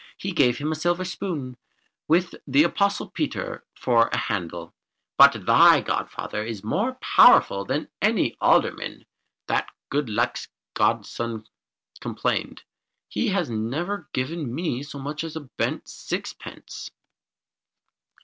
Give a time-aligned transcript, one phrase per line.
[0.17, 1.57] He gave him a silver spoon
[2.07, 4.73] with the Apostle Peter for the handle;
[5.15, 9.05] but thy godfather is more powerful than any alderman"
[9.45, 11.45] that Good Luck's godson
[11.99, 12.63] complained,
[13.09, 16.89] "He has never given me so much as a bent sixpence."